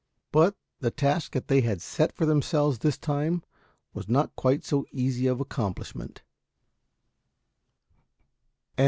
But 0.31 0.55
the 0.79 0.89
task 0.89 1.33
they 1.33 1.61
had 1.61 1.79
set 1.79 2.11
for 2.11 2.25
themselves 2.25 2.79
this 2.79 2.97
time, 2.97 3.43
was 3.93 4.09
not 4.09 4.35
quite 4.35 4.65
so 4.65 4.83
easy 4.91 5.27
of 5.27 5.39
accomplishment. 5.39 6.23